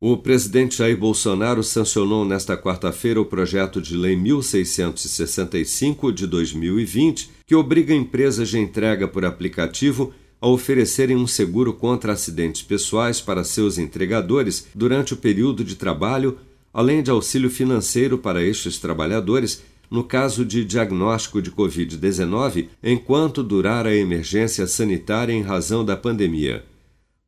[0.00, 7.56] O presidente Jair Bolsonaro sancionou nesta quarta-feira o projeto de lei 1665 de 2020, que
[7.56, 13.76] obriga empresas de entrega por aplicativo a oferecerem um seguro contra acidentes pessoais para seus
[13.76, 16.38] entregadores durante o período de trabalho,
[16.72, 23.84] além de auxílio financeiro para estes trabalhadores no caso de diagnóstico de Covid-19 enquanto durar
[23.84, 26.64] a emergência sanitária em razão da pandemia.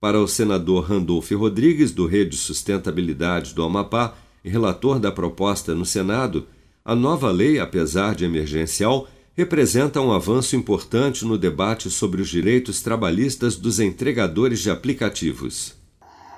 [0.00, 6.48] Para o senador Randolfo Rodrigues, do Rede Sustentabilidade do Amapá relator da proposta no Senado,
[6.82, 12.80] a nova lei, apesar de emergencial, representa um avanço importante no debate sobre os direitos
[12.80, 15.74] trabalhistas dos entregadores de aplicativos.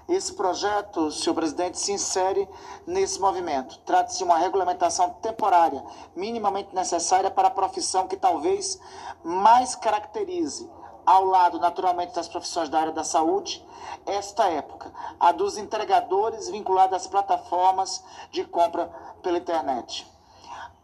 [0.08, 2.48] Esse projeto, senhor presidente, se insere
[2.84, 3.78] nesse movimento.
[3.86, 5.80] Trata-se de uma regulamentação temporária,
[6.16, 8.80] minimamente necessária para a profissão que talvez
[9.24, 10.68] mais caracterize
[11.12, 13.62] ao lado, naturalmente, das profissões da área da saúde,
[14.06, 18.90] esta época, a dos entregadores vinculados às plataformas de compra
[19.22, 20.10] pela internet.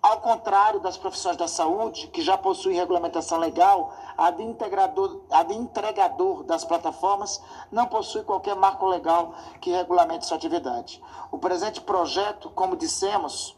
[0.02, 5.42] Ao contrário das profissões da saúde, que já possuem regulamentação legal, a de, integrador, a
[5.42, 11.02] de entregador das plataformas não possui qualquer marco legal que regulamente sua atividade.
[11.32, 13.57] O presente projeto, como dissemos,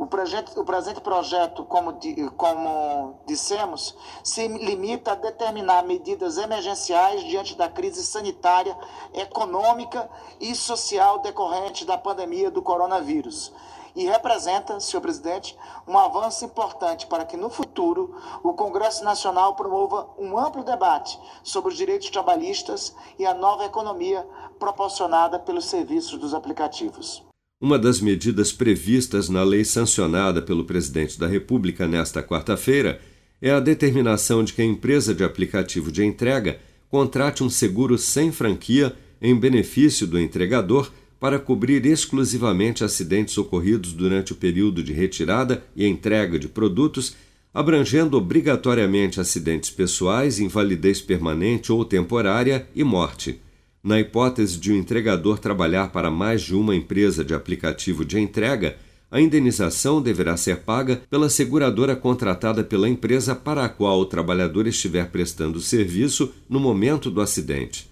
[0.00, 1.94] o, projeto, o presente projeto, como,
[2.34, 8.74] como dissemos, se limita a determinar medidas emergenciais diante da crise sanitária,
[9.12, 13.52] econômica e social decorrente da pandemia do coronavírus
[13.94, 20.08] e representa, senhor presidente, um avanço importante para que no futuro o Congresso Nacional promova
[20.16, 24.26] um amplo debate sobre os direitos trabalhistas e a nova economia
[24.60, 27.29] proporcionada pelos serviços dos aplicativos.
[27.62, 32.98] Uma das medidas previstas na lei sancionada pelo presidente da República nesta quarta-feira
[33.40, 36.58] é a determinação de que a empresa de aplicativo de entrega
[36.88, 44.32] contrate um seguro sem franquia em benefício do entregador para cobrir exclusivamente acidentes ocorridos durante
[44.32, 47.14] o período de retirada e entrega de produtos,
[47.52, 53.38] abrangendo obrigatoriamente acidentes pessoais, invalidez permanente ou temporária e morte
[53.82, 58.18] na hipótese de o um entregador trabalhar para mais de uma empresa de aplicativo de
[58.18, 58.76] entrega,
[59.10, 64.66] a indenização deverá ser paga pela seguradora contratada pela empresa para a qual o trabalhador
[64.66, 67.90] estiver prestando serviço no momento do acidente.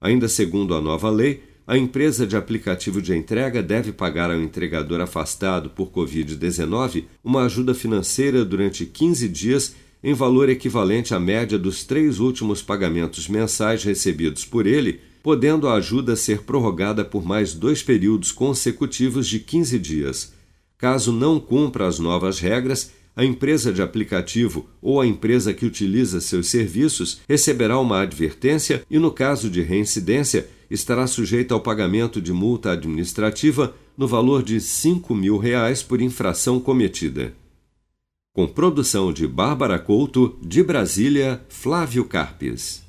[0.00, 5.00] Ainda segundo a nova lei, a empresa de aplicativo de entrega deve pagar ao entregador
[5.00, 11.84] afastado por Covid-19 uma ajuda financeira durante 15 dias em valor equivalente à média dos
[11.84, 17.82] três últimos pagamentos mensais recebidos por ele podendo a ajuda ser prorrogada por mais dois
[17.82, 20.32] períodos consecutivos de 15 dias.
[20.78, 26.18] Caso não cumpra as novas regras, a empresa de aplicativo ou a empresa que utiliza
[26.22, 32.32] seus serviços receberá uma advertência e, no caso de reincidência, estará sujeita ao pagamento de
[32.32, 37.34] multa administrativa no valor de 5 mil reais por infração cometida.
[38.32, 42.87] Com produção de Bárbara Couto, de Brasília, Flávio Carpes.